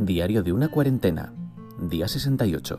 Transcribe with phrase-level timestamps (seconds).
[0.00, 1.32] Diario de una cuarentena,
[1.80, 2.78] día 68.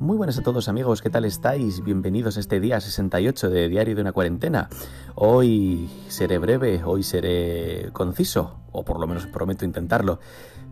[0.00, 1.84] Muy buenas a todos amigos, ¿qué tal estáis?
[1.84, 4.68] Bienvenidos a este día 68 de Diario de una cuarentena.
[5.14, 10.18] Hoy seré breve, hoy seré conciso, o por lo menos prometo intentarlo,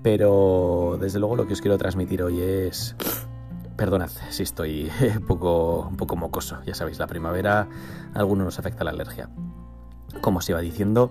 [0.02, 2.96] pero desde luego lo que os quiero transmitir hoy es
[3.76, 6.58] Perdonad si estoy un poco, un poco mocoso.
[6.66, 7.68] Ya sabéis, la primavera
[8.12, 9.30] a algunos nos afecta la alergia.
[10.20, 11.10] Como os iba diciendo,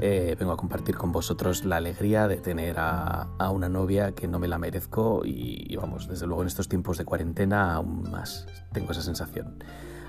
[0.00, 4.38] eh, vengo a compartir con vosotros la alegría de tener a, una novia que no
[4.38, 8.92] me la merezco y, vamos, desde luego en estos tiempos de cuarentena aún más tengo
[8.92, 9.62] esa sensación.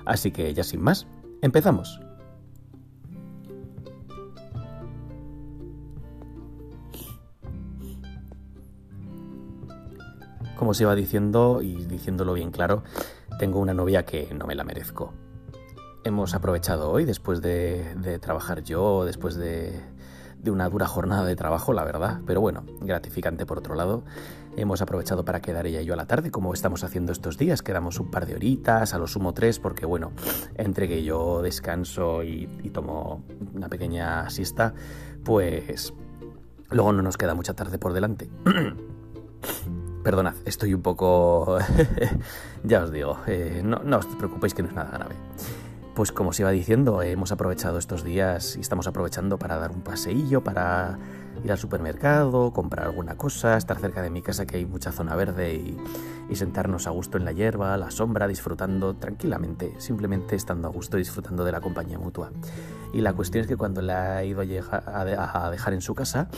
[0.04, 1.06] Así que ya sin más,
[1.42, 2.00] empezamos.
[10.56, 12.84] Como os iba diciendo, y diciéndolo bien claro,
[13.38, 15.14] tengo una novia que no me la merezco.
[16.02, 19.80] Hemos aprovechado hoy, después de, trabajar yo, después de,
[20.46, 24.02] una dura jornada de trabajo, la verdad, pero bueno, gratificante por otro lado.
[24.56, 27.62] Hemos aprovechado para quedar ella y yo a la tarde, como estamos haciendo estos días.
[27.62, 30.12] Quedamos un par de horitas, a lo sumo tres, porque bueno,
[30.56, 33.22] entre que yo descanso y tomo
[33.54, 34.74] una pequeña siesta,
[35.22, 35.92] pues
[36.70, 38.30] luego no nos queda mucha tarde por delante.
[40.02, 41.58] Perdonad, estoy un poco...
[42.64, 45.14] ya os digo, eh, no, no os preocupéis que no es nada grave.
[45.94, 49.82] Pues como os iba diciendo, hemos aprovechado estos días y estamos aprovechando para dar un
[49.82, 50.98] paseillo, para
[51.44, 55.16] ir al supermercado, comprar alguna cosa, estar cerca de mi casa que hay mucha zona
[55.16, 55.76] verde y,
[56.34, 61.00] sentarnos a gusto en la hierba, la sombra, disfrutando tranquilamente, simplemente estando a gusto y
[61.00, 62.30] disfrutando de la compañía mutua.
[62.94, 66.28] Y la cuestión es que cuando la he ido a, a dejar en su casa,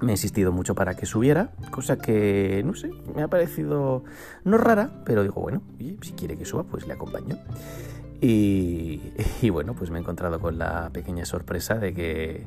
[0.00, 4.04] me he insistido mucho para que subiera, cosa que, no sé, me ha parecido
[4.44, 5.62] no rara, pero digo, bueno,
[6.00, 7.38] si quiere que suba, pues le acompaño.
[8.20, 9.00] Y,
[9.50, 12.46] bueno, pues me he encontrado con la pequeña sorpresa de que,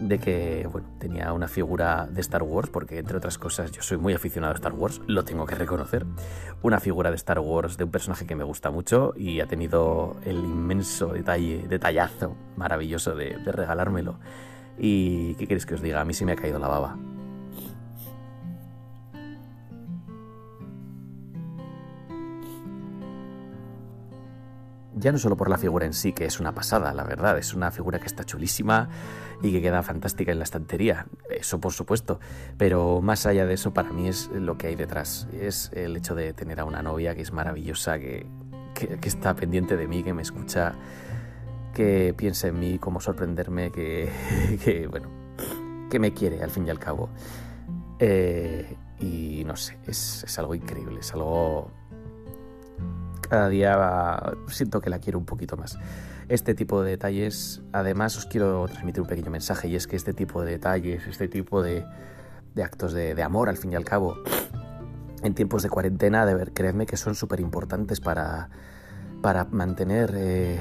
[0.00, 3.96] de que, bueno, tenía una figura de Star Wars, porque entre otras cosas yo soy
[3.96, 6.04] muy aficionado a Star Wars, lo tengo que reconocer.
[6.62, 10.16] Una figura de Star Wars de un personaje que me gusta mucho y ha tenido
[10.24, 14.18] el inmenso detalle, detallazo maravilloso de regalármelo
[14.80, 16.00] y ¿qué queréis que os diga?
[16.00, 16.96] A mí sí me ha caído la baba.
[24.94, 27.54] Ya no solo por la figura en sí, que es una pasada, la verdad, es
[27.54, 28.88] una figura que está chulísima
[29.42, 32.20] y que queda fantástica en la estantería, eso por supuesto,
[32.58, 36.14] pero más allá de eso para mí es lo que hay detrás, es el hecho
[36.14, 38.26] de tener a una novia que es maravillosa, que,
[38.74, 40.74] que está pendiente de mí, que me escucha
[41.74, 45.08] que piense en mí, cómo sorprenderme, que, bueno,
[45.90, 47.08] que me quiere al fin y al cabo.
[47.98, 51.70] Eh, y no sé, es, algo increíble, es algo...
[53.28, 55.78] Cada día siento que la quiero un poquito más.
[56.28, 60.12] Este tipo de detalles, además os quiero transmitir un pequeño mensaje y es que este
[60.12, 61.84] tipo de detalles, este tipo de,
[62.62, 64.16] actos de, amor al fin y al cabo,
[65.22, 68.48] en tiempos de cuarentena, de ver, creedme que son súper importantes para,
[69.22, 70.12] para mantener...
[70.16, 70.60] Eh,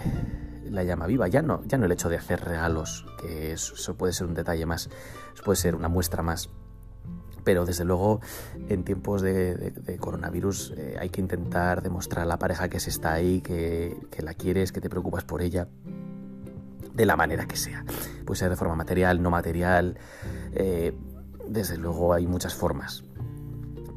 [0.70, 1.28] la llama viva.
[1.28, 4.66] Ya no, ya no el hecho de hacer regalos, que eso, puede ser un detalle
[4.66, 4.90] más,
[5.44, 6.50] puede ser una muestra más.
[7.44, 8.20] Pero desde luego,
[8.68, 13.14] en tiempos de, coronavirus eh, hay que intentar demostrar a la pareja que se está
[13.14, 15.68] ahí, que, la quieres, que te preocupas por ella,
[16.94, 17.86] de la manera que sea.
[18.26, 19.98] Puede ser de forma material, no material.
[20.54, 20.94] Eh,
[21.48, 23.04] desde luego hay muchas formas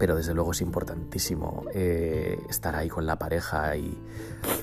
[0.02, 3.96] pero desde luego es importantísimo eh, estar ahí con la pareja y,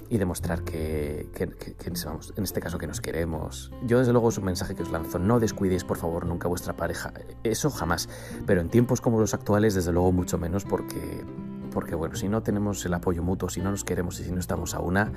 [0.10, 3.72] demostrar que, en este caso que nos queremos.
[3.86, 6.76] Yo desde luego es un mensaje que os lanzo, no descuidéis por favor nunca vuestra
[6.76, 7.14] pareja,
[7.46, 8.10] eso jamás,
[8.46, 11.24] pero en tiempos como los actuales desde luego mucho menos porque,
[11.72, 14.42] porque bueno, si no tenemos el apoyo mutuo, si no nos queremos y si no
[14.42, 15.10] estamos a una,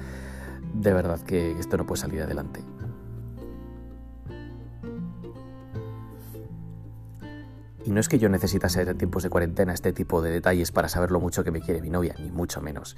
[0.72, 2.62] de verdad que esto no puede salir adelante.
[7.92, 11.10] No es que yo necesitase en tiempos de cuarentena este tipo de detalles para saber
[11.10, 12.96] lo mucho que me quiere mi novia, ni mucho menos.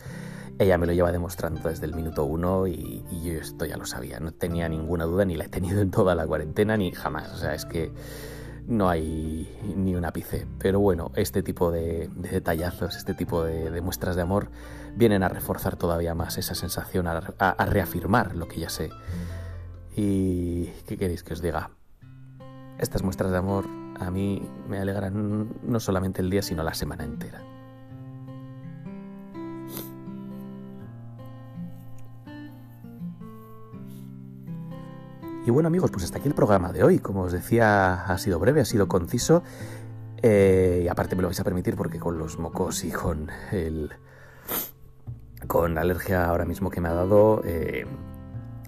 [0.59, 4.21] Ella me lo lleva demostrando desde el minuto uno y, yo esto ya lo sabía.
[4.21, 7.33] No tenía ninguna duda, ni la he tenido en toda la cuarentena, ni jamás.
[7.33, 7.93] O sea, es que
[8.67, 10.47] no hay ni un ápice.
[10.59, 14.51] Pero bueno, este tipo de, detallazos, este tipo de, muestras de amor
[14.97, 18.91] vienen a reforzar todavía más esa sensación, a reafirmar lo que ya sé.
[19.97, 21.71] ¿Y qué queréis que os diga?
[22.79, 27.05] Estas muestras de amor a mí me alegran no solamente el día, sino la semana
[27.05, 27.43] entera.
[35.47, 36.99] Y bueno amigos, pues hasta aquí el programa de hoy.
[36.99, 39.43] Como os decía, ha sido breve, ha sido conciso.
[40.23, 43.93] Eh, y aparte me lo vais a permitir porque con los mocos y con el...
[45.47, 47.85] con la alergia ahora mismo que me ha dado, eh,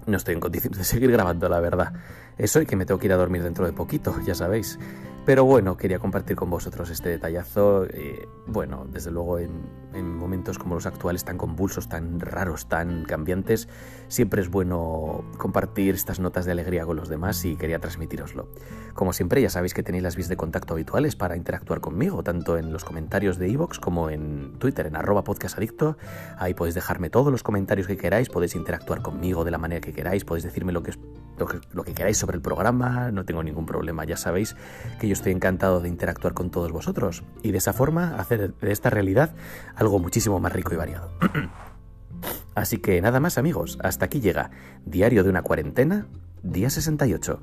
[0.06, 1.94] no estoy en condiciones de seguir grabando, la verdad.
[2.37, 4.78] Eso y que me tengo que ir a dormir dentro de poquito, ya sabéis.
[5.26, 7.84] Pero bueno, quería compartir con vosotros este detallazo.
[7.87, 13.69] Eh, bueno, desde luego en, momentos como los actuales, tan convulsos, tan raros, tan cambiantes,
[14.06, 18.49] siempre es bueno compartir estas notas de alegría con los demás y quería transmitiroslo.
[18.94, 22.56] Como siempre, ya sabéis que tenéis las vías de contacto habituales para interactuar conmigo, tanto
[22.56, 25.96] en los comentarios de iVoox como en Twitter, en arroba podcastadicto.
[26.38, 29.93] Ahí podéis dejarme todos los comentarios que queráis, podéis interactuar conmigo de la manera que
[29.93, 30.93] queráis, podéis decirme lo que,
[31.38, 34.56] lo que, queráis sobre el programa, no tengo ningún problema, ya sabéis
[35.00, 38.72] que yo estoy encantado de interactuar con todos vosotros y de esa forma hacer de
[38.72, 39.34] esta realidad
[39.74, 41.10] algo muchísimo más rico y variado.
[42.54, 44.50] Así que nada más amigos, hasta aquí llega
[44.84, 46.06] Diario de una cuarentena,
[46.42, 47.42] día 68.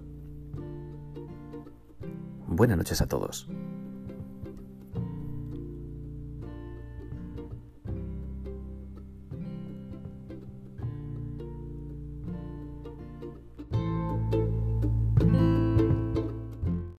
[2.48, 3.48] Buenas noches a todos.